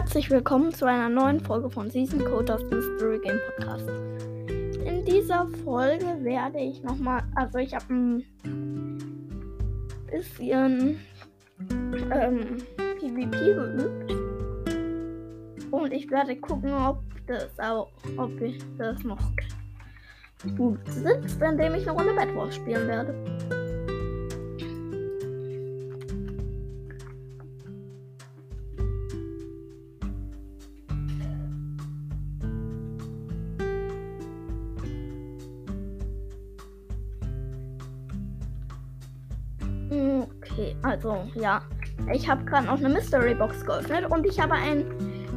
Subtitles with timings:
[0.00, 3.86] Herzlich willkommen zu einer neuen Folge von Season Coders Mystery Game Podcast.
[4.82, 8.24] In dieser Folge werde ich nochmal, also ich habe ein
[10.10, 10.98] bisschen
[12.10, 12.62] ähm,
[12.98, 14.12] PvP geübt
[15.70, 19.20] und ich werde gucken, ob das auch, ob ich das noch
[20.56, 23.14] gut sitzt, indem ich eine Runde Bad Wars spielen werde.
[40.90, 41.62] Also ja.
[42.12, 44.84] Ich habe gerade noch eine Mystery Box geöffnet und ich habe ein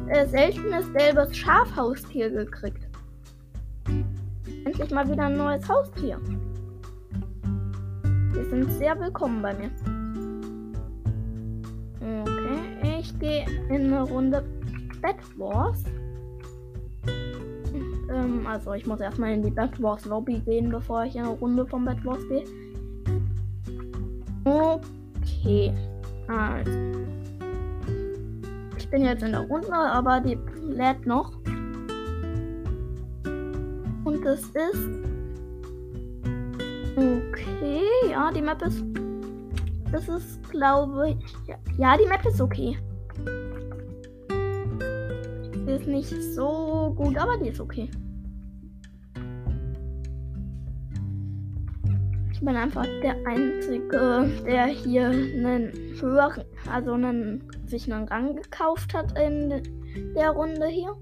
[0.08, 2.88] äh, seltenes gelbes Schafhaustier gekriegt.
[4.64, 6.18] Endlich mal wieder ein neues Haustier.
[8.32, 9.70] Sie sind sehr willkommen bei mir.
[12.00, 14.42] Okay, ich gehe in eine Runde
[15.00, 15.84] Bed Wars.
[18.10, 21.30] Ähm, also ich muss erstmal in die Bed Wars Lobby gehen, bevor ich in eine
[21.30, 22.44] Runde vom Bed Wars gehe.
[24.44, 25.03] Okay.
[26.28, 26.70] Also.
[28.78, 31.32] Ich bin jetzt in der Runde, aber die lädt noch.
[34.04, 34.88] Und das ist.
[36.96, 38.84] Okay, ja, die Map ist.
[39.90, 41.16] Das ist, glaube ich.
[41.46, 42.78] Ja, ja, die Map ist okay.
[45.54, 47.88] Die ist nicht so gut, aber die ist okay.
[52.44, 59.18] Bin einfach der Einzige, der hier einen höheren, also einen, sich einen Rang gekauft hat
[59.18, 59.62] in
[60.14, 60.94] der Runde hier.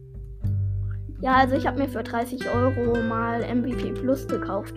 [1.20, 4.74] Ja, also ich habe mir für 30 Euro mal MVP Plus gekauft.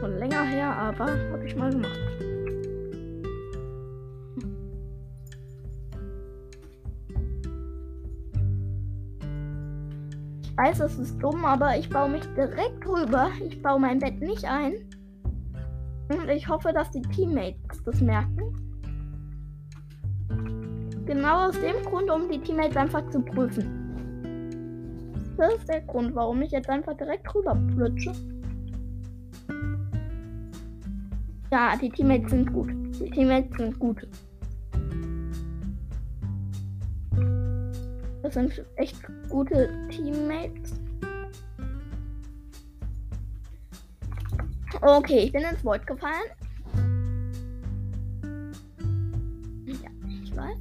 [0.00, 2.31] Schon länger her, aber habe ich mal gemacht.
[10.62, 13.30] Weiß, es ist dumm, aber ich baue mich direkt rüber.
[13.44, 14.74] Ich baue mein Bett nicht ein.
[16.08, 18.58] Und ich hoffe, dass die Teammates das merken.
[21.06, 23.78] Genau aus dem Grund, um die Teammates einfach zu prüfen.
[25.36, 28.12] Das ist der Grund, warum ich jetzt einfach direkt rüber flutsche.
[31.50, 32.70] Ja, die Teammates sind gut.
[33.00, 34.06] Die Teammates sind gut.
[38.32, 38.96] Das sind echt
[39.28, 40.80] gute Teammates.
[44.80, 46.14] Okay, ich bin ins Void gefallen.
[49.66, 49.90] Ja,
[50.22, 50.56] ich weiß.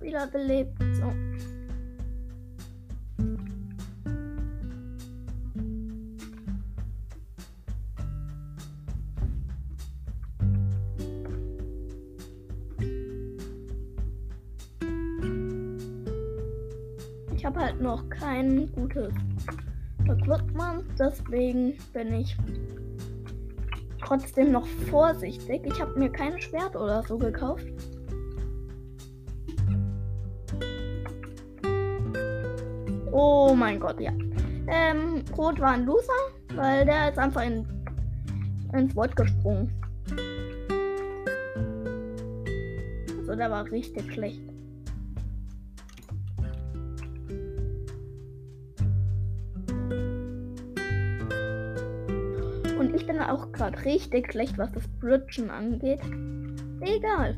[0.00, 0.78] Wiederbelebt.
[0.94, 1.12] So.
[17.38, 19.14] Ich habe halt noch kein gutes
[20.04, 22.36] Equipment, deswegen bin ich
[24.02, 25.62] trotzdem noch vorsichtig.
[25.64, 27.64] Ich habe mir kein Schwert oder so gekauft.
[33.12, 34.10] Oh mein Gott, ja.
[34.66, 36.12] Ähm, Rot war ein Loser,
[36.56, 37.64] weil der ist einfach in,
[38.72, 39.72] ins Wort gesprungen.
[43.16, 44.42] Also der war richtig schlecht.
[53.28, 56.00] Auch gerade richtig schlecht, was das Bridgen angeht.
[56.80, 57.36] Egal.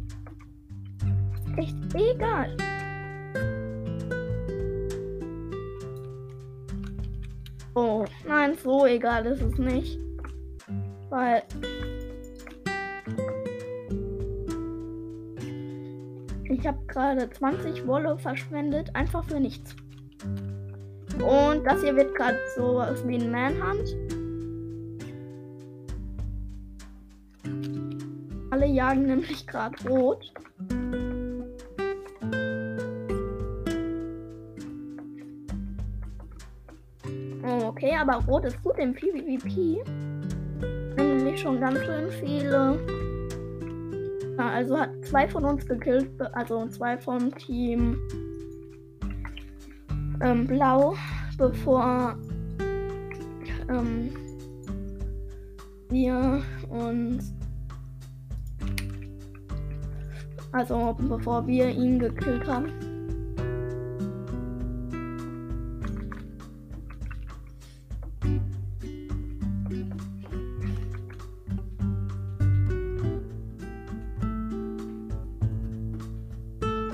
[1.57, 2.57] Echt egal.
[7.75, 9.99] Oh, nein, so egal ist es nicht.
[11.09, 11.43] Weil.
[16.45, 19.75] Ich habe gerade 20 Wolle verschwendet, einfach für nichts.
[21.15, 24.10] Und das hier wird gerade so wie ein Manhunt.
[28.75, 30.33] Jagen nämlich gerade rot.
[37.43, 39.83] Oh, okay, aber rot ist gut im PvP.
[40.97, 42.79] Nämlich schon ganz schön viele.
[44.37, 47.99] Also hat zwei von uns gekillt, also zwei vom Team
[50.23, 50.95] ähm, Blau,
[51.37, 52.17] bevor
[53.69, 54.11] ähm,
[55.89, 57.35] wir uns
[60.53, 62.73] also bevor wir ihn gekillt haben.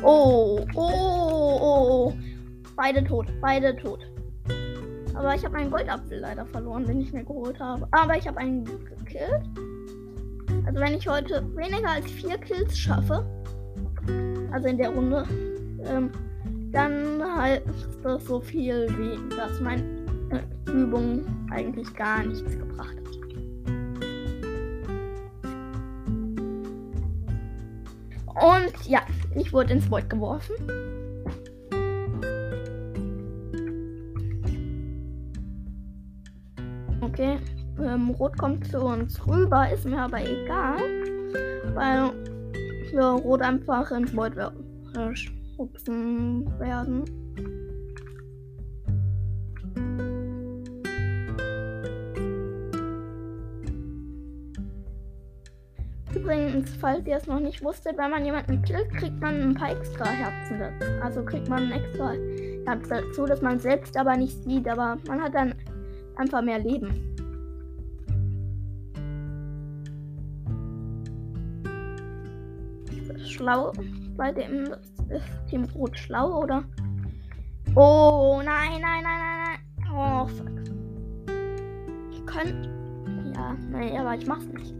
[0.02, 2.12] Oh, oh, oh, oh.
[2.76, 4.06] Beide tot, beide tot.
[5.14, 7.88] Aber ich habe einen Goldapfel leider verloren, den ich mir geholt habe.
[7.90, 9.42] Aber ich habe einen gekillt.
[10.66, 13.24] Also wenn ich heute weniger als vier Kills schaffe,
[14.52, 15.24] also in der Runde,
[15.84, 16.10] ähm,
[16.72, 17.62] dann heißt
[18.02, 19.82] das so viel wie, dass meine
[20.30, 23.16] äh, Übung eigentlich gar nichts gebracht hat.
[28.36, 29.00] Und ja,
[29.34, 30.54] ich wurde ins Void geworfen.
[37.00, 37.38] Okay,
[37.82, 40.78] ähm, Rot kommt zu uns rüber, ist mir aber egal,
[41.74, 42.10] weil
[42.96, 44.34] wir Rot einfach ins Void
[45.56, 47.04] schubsen werden.
[56.14, 59.70] Übrigens, falls ihr es noch nicht wusstet, wenn man jemanden killt, kriegt man ein paar
[59.70, 60.90] extra Herzen dazu.
[61.02, 62.12] Also kriegt man ein extra
[62.64, 65.54] Herz dazu, dass man selbst aber nicht sieht, aber man hat dann
[66.16, 67.15] einfach mehr Leben.
[73.46, 73.72] Schlau
[74.16, 74.64] bei dem
[75.08, 76.64] ist Team Rot schlau, oder?
[77.76, 79.92] Oh, nein, nein, nein, nein, nein.
[79.94, 80.50] Oh, fuck.
[82.10, 82.68] Ich könnte.
[83.34, 84.74] Ja, nein, aber ich mach's nicht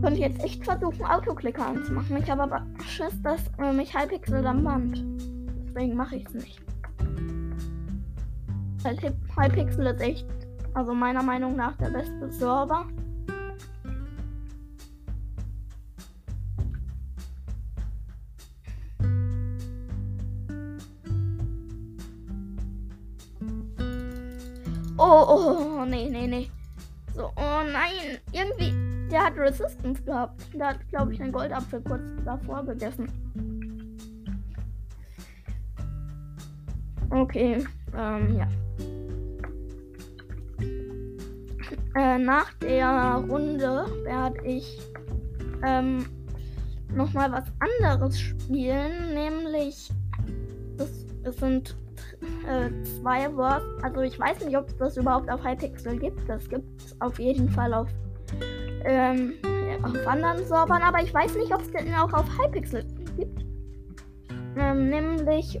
[0.00, 2.16] könnte jetzt echt versuchen, Autoklicker anzumachen.
[2.18, 5.04] Ich habe aber Schiss, dass äh, mich Hypixel dann bannt.
[5.66, 6.62] Deswegen mache ich es nicht.
[8.84, 8.96] Weil
[9.36, 10.26] Hypixel ist echt,
[10.74, 12.86] also meiner Meinung nach, der beste Server.
[24.98, 26.50] Oh, oh, oh, nee, nee, nee.
[27.14, 28.72] So, oh nein, irgendwie
[29.10, 30.42] der hat Resistance gehabt.
[30.54, 33.08] Der hat, glaube ich, einen Goldapfel kurz davor gegessen.
[37.10, 37.64] Okay,
[37.96, 38.48] ähm, ja.
[41.96, 44.78] Äh, nach der Runde werde ich
[45.64, 46.04] ähm,
[46.94, 49.90] nochmal was anderes spielen, nämlich
[50.78, 51.76] es, es sind
[52.46, 53.62] äh, zwei Wars.
[53.82, 56.28] Also ich weiß nicht, ob es das überhaupt auf Hypixel gibt.
[56.28, 57.88] Das gibt es auf jeden Fall auf
[58.84, 59.34] ähm,
[59.82, 62.84] auf anderen Servern, aber ich weiß nicht, ob es den auch auf Hypixel
[63.16, 63.44] gibt.
[64.56, 65.60] Ähm, nämlich,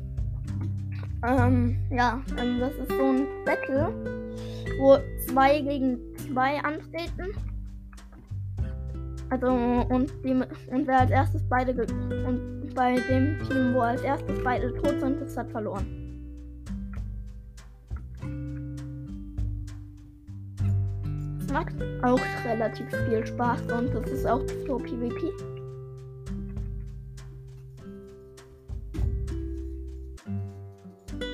[1.26, 3.92] ähm, ja, ähm, das ist so ein Battle,
[4.78, 7.32] wo zwei gegen zwei antreten.
[9.30, 14.42] Also, und, die, und wer als erstes beide, und bei dem Team, wo als erstes
[14.42, 16.07] beide tot sind, das hat verloren.
[21.52, 25.32] Macht auch relativ viel Spaß und das ist auch so PvP.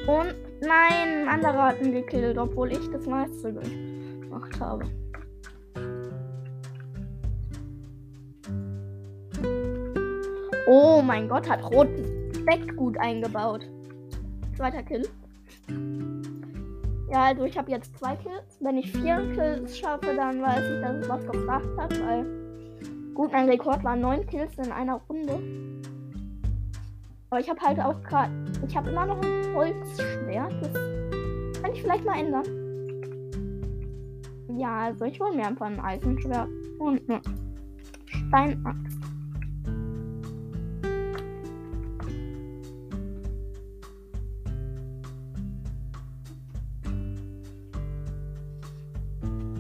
[0.06, 4.84] Und nein, ein anderer hat ihn gekillt, obwohl ich das meiste gemacht habe.
[10.66, 11.88] Oh mein Gott, hat Rot
[12.46, 13.66] Deck gut eingebaut.
[14.56, 15.08] Zweiter Kill.
[17.10, 18.58] Ja, also ich habe jetzt zwei Kills.
[18.60, 22.24] Wenn ich vier Kills schaffe, dann weiß ich, dass es was gebracht hat, weil
[23.14, 25.38] gut, mein Rekord war neun Kills in einer Runde.
[27.30, 28.32] Aber ich habe halt auch gerade,
[28.66, 30.54] ich habe immer noch ein Holzschwert.
[30.62, 32.44] Das kann ich vielleicht mal ändern.
[34.56, 37.20] Ja, also ich hole mir einfach ein Eisenschwert und eine
[38.06, 39.03] Steinaxt.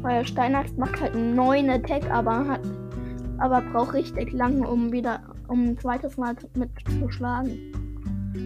[0.04, 2.60] Weil Steinaxt macht halt einen neuen Attack, aber hat
[3.38, 7.58] aber braucht richtig lange, um wieder um ein zweites Mal mitzuschlagen.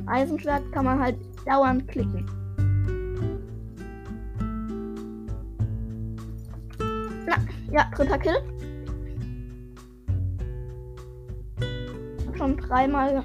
[0.07, 2.25] Eisenschwert kann man halt dauernd klicken.
[7.27, 7.37] Na,
[7.73, 8.37] ja, dritter Kill.
[12.25, 13.25] Hab schon dreimal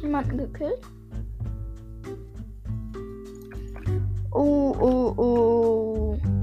[0.00, 0.80] jemanden gekillt.
[4.32, 6.33] Oh, oh, oh.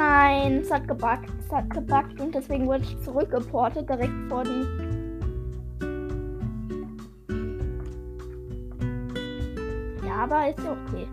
[0.00, 1.28] Nein, es hat gebackt.
[1.40, 4.64] Es hat gebackt und deswegen wurde ich zurückgeportet direkt vor die.
[10.06, 11.06] Ja, aber ist ja okay.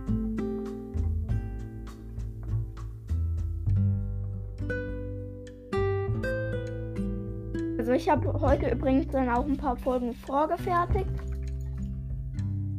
[7.78, 11.12] Also ich habe heute übrigens dann auch ein paar Folgen vorgefertigt.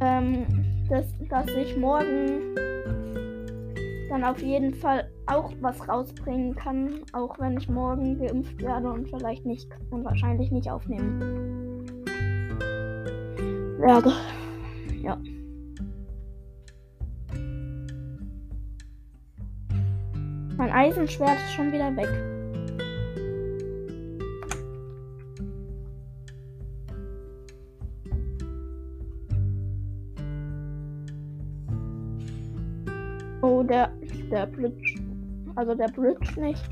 [0.01, 0.47] Ähm,
[0.89, 2.55] dass, dass ich morgen
[4.09, 9.09] dann auf jeden Fall auch was rausbringen kann, auch wenn ich morgen geimpft werde und
[9.09, 11.21] vielleicht nicht und wahrscheinlich nicht aufnehmen
[13.79, 14.13] werde.
[15.03, 15.19] Ja.
[20.57, 22.09] Mein Eisenschwert ist schon wieder weg.
[33.41, 33.93] Oh, der,
[34.33, 34.98] der Blitz.
[35.59, 36.71] Also der Blitz nicht.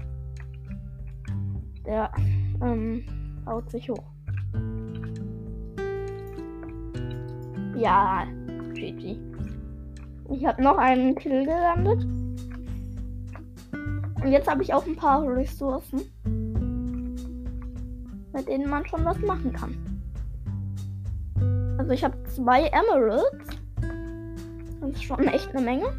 [1.85, 2.09] Der
[2.62, 3.05] ähm,
[3.45, 4.05] haut sich hoch.
[7.75, 8.25] Ja,
[8.75, 9.19] GG.
[10.31, 12.05] Ich habe noch einen Kill gelandet.
[14.23, 16.02] Und jetzt habe ich auch ein paar Ressourcen,
[18.33, 19.75] mit denen man schon was machen kann.
[21.78, 23.49] Also ich habe zwei Emeralds.
[24.81, 25.93] Das ist schon echt eine Menge.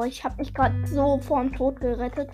[0.00, 2.30] Oh, ich habe mich gerade so vorm Tod gerettet.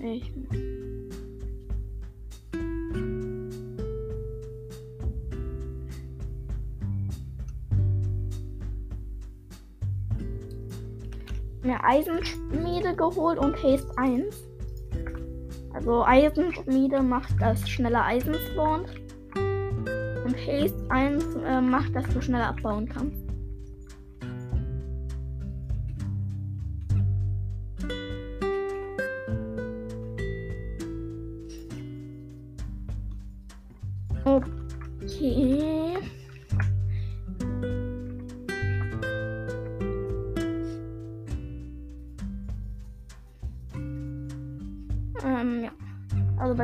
[0.00, 0.32] Ich
[11.64, 14.49] mir Eisenschmiede geholt und Haste 1.
[15.80, 18.90] Also Eisenschmiede macht, dass schneller Eisen spawnt.
[19.34, 23.29] Und Haste 1 äh, macht, dass du schneller abbauen kannst.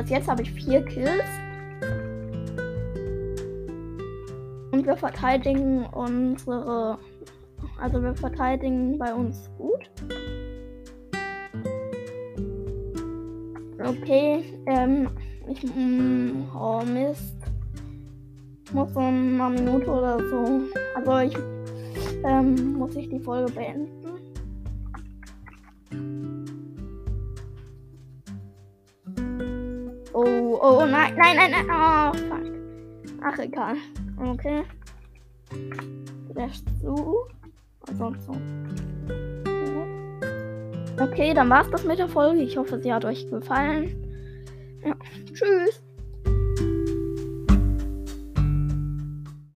[0.07, 1.25] Bis jetzt habe ich vier Kills.
[4.71, 6.97] Und wir verteidigen unsere.
[7.81, 9.89] Also wir verteidigen bei uns gut.
[13.83, 15.09] Okay, ähm,
[15.49, 15.63] ich.
[15.75, 17.35] Mm, oh Mist.
[18.71, 20.61] Muss so eine Minute oder so.
[20.95, 21.37] Also ich.
[22.23, 23.96] Ähm, muss ich die Folge beenden.
[30.69, 31.65] Oh, oh, nein, nein, nein, nein.
[31.71, 32.43] Oh, fuck.
[33.23, 33.77] Ach, egal.
[34.19, 34.65] Okay.
[36.29, 37.15] Slash zu.
[37.87, 38.35] Ansonsten.
[40.99, 42.41] Okay, dann war's das mit der Folge.
[42.41, 43.95] Ich hoffe, sie hat euch gefallen.
[44.83, 44.93] Ja.
[45.33, 45.76] Tschüss.